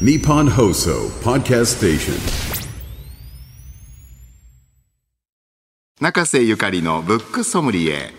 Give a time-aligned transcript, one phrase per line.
[0.00, 2.14] Nippon Hoso Podcast Station.
[6.00, 8.10] 中瀬ゆかりのブックソムリエ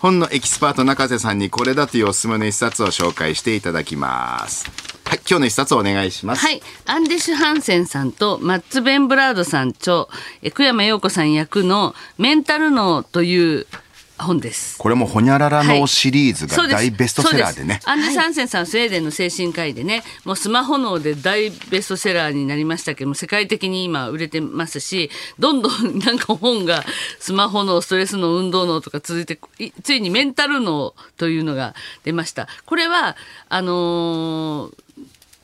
[0.00, 4.68] 本のエキスパート中瀬さんにこれだというおすすめの一冊を紹介していただきます
[5.04, 6.60] はい今日の一冊をお願いしますはい。
[6.86, 10.08] アンデシュ・ハンセンさんとマッツ・ベンブラードさん著、
[10.42, 13.68] え久山葉子さん訳のメンタル脳という
[14.18, 14.78] 本です。
[14.78, 26.84] これもほにゃらら脳のシリーズが大ベストセラーでねそうすアンデシュ・ハンセンさんはスウェーデンの精神科医でね、もうスマホ脳で大ベストセラーになりましたけども、世界的に今売れてますし、どんどんなんか本が
[27.18, 31.74] スマホ脳、ストレス脳、運動脳とか続いて、いついにメンタル脳というのが
[32.04, 32.48] 出ました。
[32.66, 33.16] これは、
[33.48, 34.84] あのー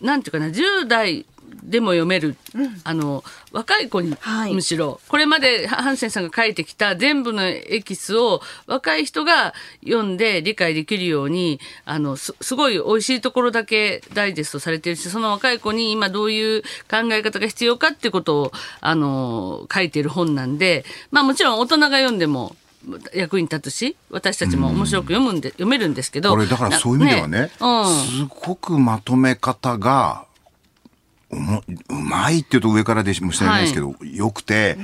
[0.00, 1.26] なんていうかな10代
[1.62, 2.36] でも読める、
[2.84, 4.54] あの若い子に、はい。
[4.54, 9.54] むしろこれまでハンセンさんが書いてきた全部のエキスを若い人が
[9.84, 22.56] 読んで理解できるようにあのすすごい美味しいところだけダイジェストされてるしその若い子に今どういう考え方が必要かってことをあの書いてる本なんでまあもちろん大人が読んでも
[23.14, 27.86] 役に立つし私たちも面白く読むんで、読めるんですけどこれだからそういう意味ではねうん。
[27.86, 30.24] すごくまとめ方が
[31.32, 34.76] うまいっていうと上からでもしれないですけど、よくて、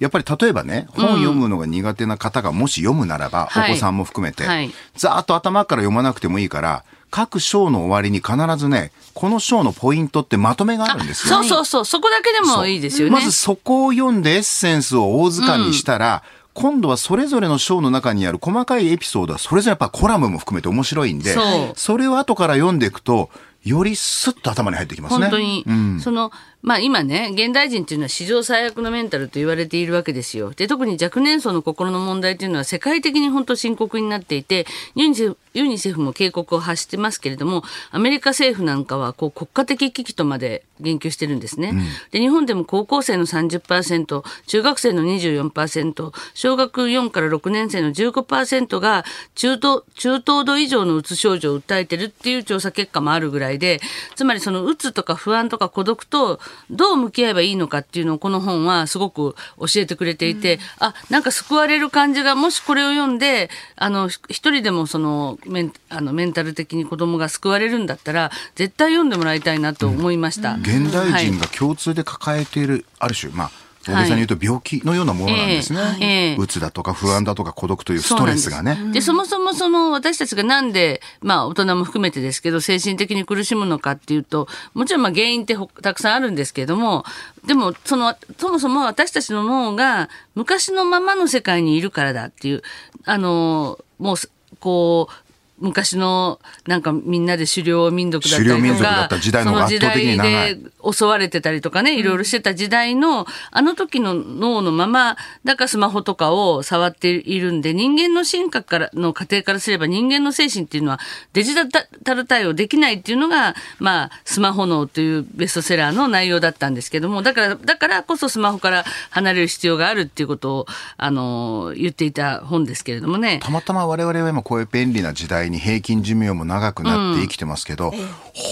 [0.00, 3.70] やっぱり例えばね本読むのが苦手な方がもし読むならば、はい。
[3.72, 4.70] お子さんも含めて、はい。
[4.94, 11.36] ざーっと頭から読まなくてもいいから各章の終わりに必ずねこの章のポイントってまとめがあるんですよ。
[11.36, 11.84] そうそうそう。
[11.86, 13.12] そこだけでもいいですよね。
[13.12, 21.34] まずそこを読んでエッセンスを大掴みしたら、今度はそれぞれの章の中にある細かいエピソードはそれぞれやっぱコラムも含めて面白いんで
[21.74, 21.98] そう。
[21.98, 23.28] れを後から読んでいくと
[23.66, 25.22] よりスッと頭に入ってきますね。
[25.22, 26.30] 本当に、うんその
[26.66, 30.50] まあ今ね現代人っていうのは史上最悪のメンタルと言われているわけですよ。
[30.50, 41.72] で特に若年層の心の問題っていうのは世界的に本当深刻になっていてユニセフユニセフも警告を発してますけれどもアメリカ政府なんかはこう国家的危機とまで言及してるんですね、
[42.10, 53.80] で日本でも高校生の30%中学生の24%小学4から6年生の15%が中等中等度以上のうつ症状を訴えてるっていう調査結果もあるぐらいで
[54.16, 56.40] つまりそのうつとか不安とか孤独と
[56.70, 70.54] どう向き合えばいいのかっていうのをこの本はすごく教えてくれていて、あなんか救われる感じがもしこれを読んであのひ一人でもそのメンあのメンタル的に子供が救われるんだったら絶対読んでもらいたいなと思いました。
[70.56, 71.26] 現代はい。
[71.26, 73.50] 人が共通で抱えている、ある種、まあ、
[73.86, 75.80] 大げさに言うと病気のようなものなんですね。
[76.00, 78.76] ええええうつだとか不安だとか孤独というストレスがね。
[78.76, 87.04] そでそもそもその私たちがなんで、まあ大人も含めてですけど、精神的に苦しむのかっていうと、もちろんまあ原因ってほたくさんあるんですけれども、
[87.46, 92.62] でもその、そもそも私たちの脳が昔のままの世界にいるからだっていう、
[93.04, 95.25] あの、もうす、こう、
[95.58, 111.00] 昔のなんかみんなで狩猟民族だったりとか狩猟民族だった時代の方が圧倒的に長いその時代で襲われてたりとかね、いろいろしてた時代の、あの時の脳のまま、だからスマホとかを触っているんで、人間の進化からの過程からすれば人間の精神っていうのは
[111.32, 120.66] デジタル対応できないっていうのが、まあ、スマホ脳というベストセラーの内容だったんですけども、だから、だからこそスマホから離れる必要があるっていうことを、
[120.96, 123.40] あの、言っていた本ですけれどもね。
[123.42, 127.92] たまたま我々は今こういう便利な時代に平均寿命も長くなって生きてますけど、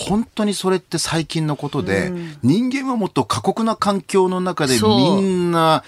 [0.08, 2.12] 本当にそれって最近のことで、
[2.42, 5.84] 人間はもっと過酷な環境の中でみんな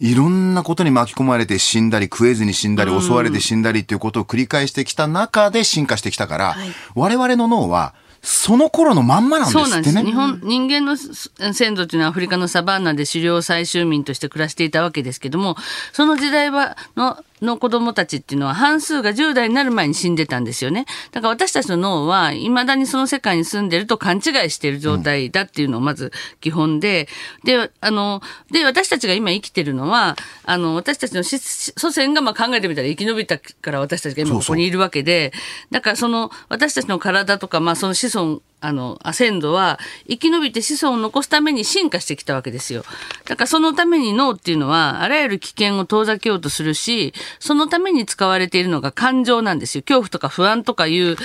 [0.00, 6.56] いろんなことに巻き込まれて死んだり食えずに死んだり襲われて死んだりっていうことを繰り返してきた中で進化してきたから、
[6.94, 7.94] 我々の脳は
[8.26, 9.78] その頃のまんまなんです。
[9.78, 10.02] ってね。
[10.02, 15.56] 日本、人間のす先祖というのはアフリカのサバンナで狩猟採集民として暮らしていたわけですけども、
[15.92, 20.86] その時代は、の、の子供たちっていうのは半数が10代になる前に死んでたんですよね。
[21.12, 27.08] だから私たちの脳は未だにその世界に住んでると勘違いしている状態だっていうのをまず基本で、
[27.44, 35.32] で、あの、で、私たちが今生きてるのは、あの、私たちの祖先がまあ考えてみたら生き延びたから私たちが今ここにいるわけで、
[35.70, 39.78] だからその私たちの体とか、まあその子孫、あの、アセンドは
[40.08, 42.84] 生き延びて子孫を残すために進化してきたわけですよ。
[43.26, 49.82] だからそのために脳っていうのはあらゆる危険を遠ざけようとするし、そのために使われているのが感情なんですよ。
[49.82, 51.16] 恐怖とか不安とかいう、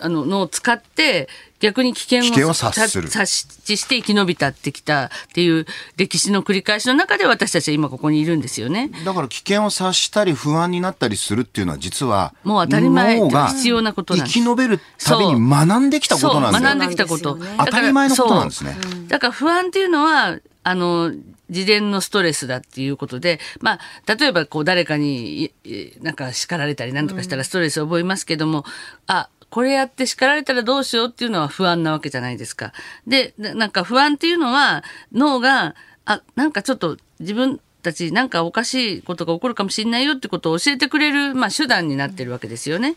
[0.00, 1.28] あの、のを使って、
[1.60, 3.08] 逆に危険を危険を察する。
[3.08, 3.26] 察
[3.64, 5.66] 知して生き延びたってきたっていう
[5.96, 8.90] 歴史の繰り返しの中で私たちは今ここにいるんですよね。
[9.04, 14.38] だから危険を察したり不安になったりするっていうのは実はもう当たり前必要なことなんです。
[14.38, 16.64] 生き延べるために学んできたことなんだよ。
[16.64, 17.38] そう学んできたこと。
[17.58, 18.76] 当たり前のことなんですね。
[19.08, 21.12] だから不安っていうのは、あの、
[21.50, 25.52] 事前のストレスだっていうことで、まあ、例えばこう誰かに
[26.00, 28.64] なんか叱られたりなんとかしたらストレスを覚えますけども、
[29.06, 32.72] あ、これやって叱られたらどうしようっていうのは不安なわけじゃないですか。
[33.06, 35.74] で、なんか不安っていうのは脳が、
[36.04, 42.96] あ、なんかちょっと自分たちなんかおかしいことが起こるかもしれないよってことを教えてくれる、まあ手段になってるわけですよね。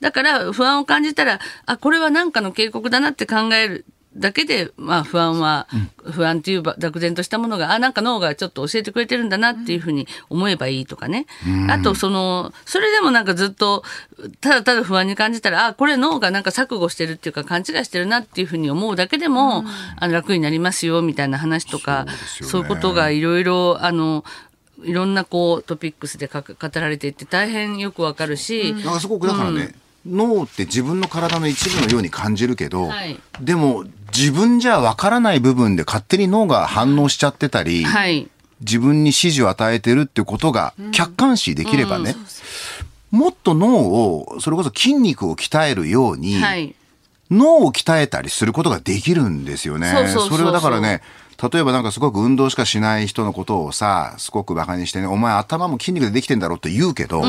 [0.00, 3.84] だから不安を感じたら、あ、これはなんかの警告だなって考える。
[4.16, 5.66] だけで、まあ不安は、
[6.04, 11.26] 不安っていうば漠然としたものが、あ、なんか脳がちょっと教えてくれてるんだなっていうふうに思えばいいとかね。
[11.70, 13.84] あと、その、それでもなんかずっと、
[14.40, 19.64] ただただ不安に感じたら、あ、これ脳がなんか錯誤してるっていうか勘違いしてるなっていうふうに思うだけでも、
[19.96, 22.06] あの楽になりますよ、みたいな話とか、
[22.42, 24.24] そういうことがいろいろ、あの、
[24.84, 29.74] いろんなこうトピックスでか語られていて大変よくわかるし、なんかすごくだからね、
[30.06, 33.84] 脳って自分の体の一部のように感じるけど、はいでも
[34.16, 38.28] 自分じゃわからない部分で勝手に脳が反応しちゃってたり、はい。
[38.60, 42.14] 自分に指示を与えてるってことが客観視できればね、
[43.10, 46.74] もっと脳を、それこそ筋肉を鍛えるように、はい。
[47.30, 49.90] 脳を鍛えたりすることができるんですよね。
[50.08, 51.00] それはだからね、
[51.50, 57.24] 例えばなんかすごく運動しかしない人のことをさ、すごく馬鹿にしてね、お前頭も筋肉でできてんだろって言うけど、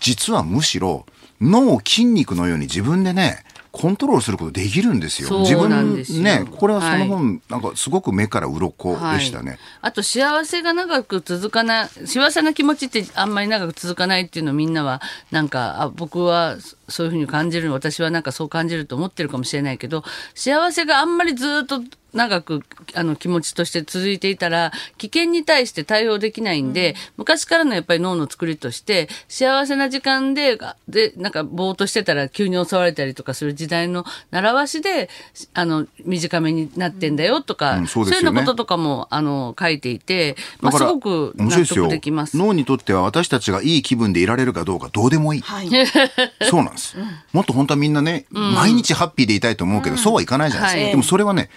[0.00, 1.06] 実はむしろ
[1.40, 3.44] 脳を筋肉のように自分でね、
[3.76, 5.44] コントロールすることできるんですよ。
[5.44, 9.50] すよ分ね、これはそのはい本、なんかすごく目から鱗でしたね。
[9.50, 20.04] はい、あと幸せが長く続かない幸せな気持ちってあんまり長く続かないっていうのをみんなはなんかあ僕はそそういうふうに感じる私はなんかそう感じると思ってるかもしれないけど
[20.34, 21.82] 幸せがあんまりずっと
[22.16, 22.62] 長く
[22.94, 35.08] あの気持ちとして続いていたら危険に対して対応できないんで、昔からのやっぱり脳の作りとして幸せな時間であでなんかぼーっとしてたら急に襲われたりとかする時代の習わしで
[35.54, 42.36] あの短めになってんだよとか、うんそうねいうようなこととかもあの書いていて、まあ、すごく納得できます。
[42.36, 45.40] 脳にとっては私たちがいい気分でいられるかどうかどうでもいい。
[45.42, 45.68] はい。
[46.42, 46.96] そうなんです。
[47.32, 50.82] もっと本当はみんなね、毎日ハッピーでいたいと思うけど、そうはいかないじゃないですか。
[50.84, 51.50] はいでもそれはね、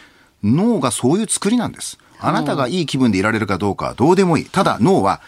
[0.44, 1.97] 脳がそういう作りなんです。
[2.19, 4.45] あなたがいい気分でいられるかどうかはどうでもいい。
[4.45, 5.21] ただ脳は、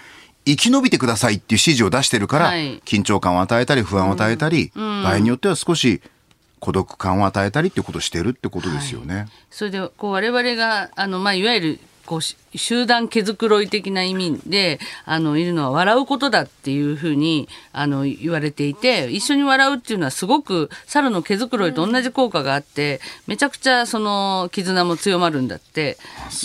[0.46, 6.02] 生き延びてくださいっていう指示を出してるから、はい緊張感を与えたり不安を与えたり、場合によっては少し
[6.60, 9.28] 孤独感を与えたりっていうことをしてるってことですよね。
[9.50, 11.80] それでこう我々があの、まあ、いわゆる
[12.12, 25.98] こうし集団毛づくろい的な意味であのいるのは笑うことだっていうふうにあの言われていて一緒に笑うっていうのはすごく猿の毛づくろいと同じ効果があってめちゃくちゃその絆も強まるんだって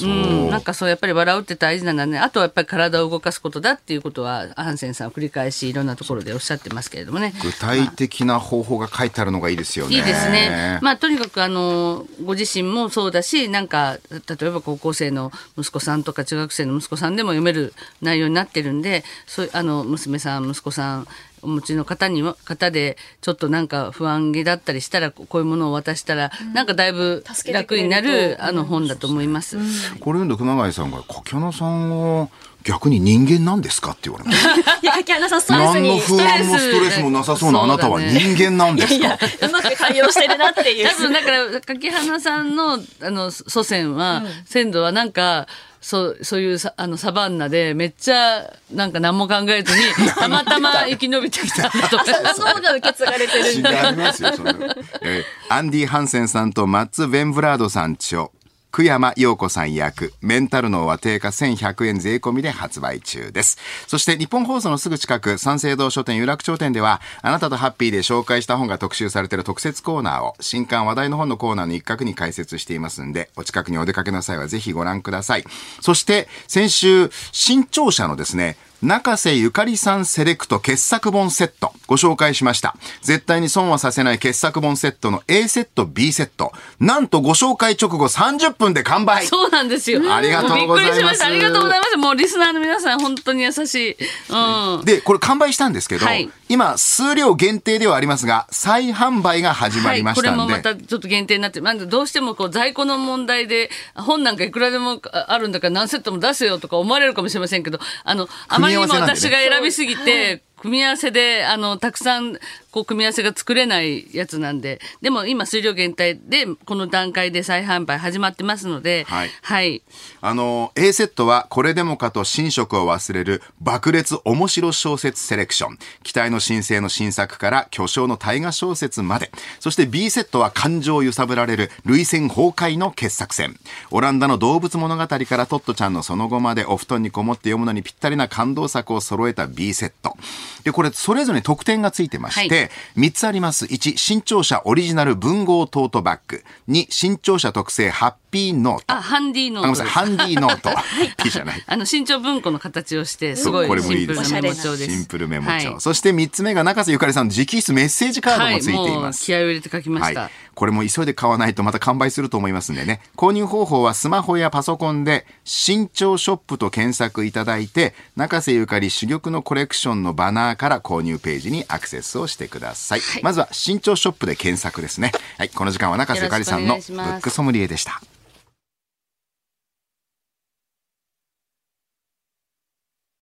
[0.03, 7.33] うん、なんかそうやっぱり笑うって大事なんだねあとはやっぱり体を動かすことだっていうことはハンセンさんは繰り返しいろんなところでおっしゃってますけれどもね。
[7.43, 9.97] 具体的な方法が書いてあるのがいいですよね。
[9.97, 10.79] いいですね。
[10.83, 17.73] まあとにかくあのご自身もそうだし、なんか例えば高校生の息子さんとか中学生の息子さんでも読める
[18.03, 21.08] 内容になってるんで、そういうあの娘さん息子さん
[21.43, 29.56] お持ちの方には方でちょっとなんか不安げだったりしたらこういうものを渡したら、なんかだいぶ楽になるとあの本だと思います。
[30.00, 32.29] これ読んで熊谷さんが柿花さんは
[32.67, 34.75] 逆に人間なんですかって言われました。
[34.83, 36.01] いや、柿原さん、ストレス何のに。
[36.01, 40.89] 不安もストレスもなさそうなあなたは人間なんですいやか、うまく対応してるなっていう。
[40.89, 45.47] 多分だから柿花さんのあの祖先は、先祖はなんか
[45.81, 49.85] そうそういうさあのサバンナでめっちゃなんか何も考えずに
[50.19, 52.05] たまたま生き延びてきたとか。
[52.35, 53.93] その脳が受け継がれてるん違いだ。
[53.93, 54.67] ますよ、そんなの
[55.03, 58.27] えーアンディ・ハンセンさんとマッツ・ヴェンブラードさん著、
[58.76, 63.56] 久山陽子さん役、メンタル脳は定価1100円税込みで発売中です。
[63.87, 75.45] そして日本放送のすぐ近く、三省堂書店有楽町店では、あなたとハッピーで紹介した本が特集されている特設コーナーを、新刊話題の本のコーナーの一角に解説していますんで、お近くにお出かけの際はぜひご覧ください。
[75.80, 82.76] そして、先週、新庁舎のですね、中瀬ゆかりさんセレクト傑作本セットご紹介しました。
[83.02, 86.52] 絶対に損はさせない傑作本セットの A セット、B セット。
[86.78, 90.00] なんとご紹介直後30分で完売そうなんですよ。
[90.14, 91.26] ありがとうございますびっくりしました。
[91.26, 91.97] ありがとうございます。
[91.97, 93.97] もうリスナーの皆さん、本当に優しい。
[94.30, 94.85] うん。
[94.85, 112.39] で、これ完売したんですけど、はい今、数量限定ではありますが、再販売が始まりましたんで、はい、これもまたちょっと限定になってまずどうしてもこう在庫の問題で本なんかいくらでもああるんだから何セットも出せよとか思われるかもしれませんけどあのあまりにも私が選びすぎて、組み合わせであのたくさん
[112.71, 119.83] こう組み合わせが作れないやつなんででも今数量限定でこの段階で再販売始まってますのではいはい、
[120.21, 125.79] あの、A セットはこれでもかと新色を忘れる爆裂面白小説セレクション。
[126.03, 129.31] 期待の新星の新作から巨匠の大河小説まで。
[129.61, 133.57] そして B セットは感情を揺さぶられる涙腺崩壊の傑作選。
[133.91, 140.17] オランダの動物物語からトットちゃんのその後までお布団にこもって読むのにぴったりな感動作を揃えた B セット。
[140.65, 143.67] で、これ、それぞれに特典がついてまして、3つあります。
[143.67, 146.45] 1、新潮社オリジナル文豪トートバッグ。
[146.69, 148.85] 2、新潮社特製ハッピーノート。
[148.88, 150.71] あ、ハンディーノートハンディーノート。
[151.23, 151.65] P じゃない。
[151.67, 154.91] あの新潮文庫の形をしてすごいこれもいシンプルないですねメモ帳です。
[154.91, 155.53] シンプルメモ帳。
[155.53, 159.25] はいそして3つ目が中瀬ゆかりさんの直筆メッセージカードはい、もついています。
[159.25, 160.21] 気合を入れて書きました。
[160.23, 163.03] はい、これも急いで買わないとまた完売すると思いますんでね。
[163.15, 175.13] 購入方法はスマホやパソコンで「新潮ショップ」と検索いただいて中瀬ゆかり珠玉のコレクションのバナーから購入ページにアクセスをしてください、まずは新潮ショップで検索ですね。
[175.37, 175.51] はい。
[175.51, 178.01] この時間は中瀬ゆかりさんのブックソムリエでした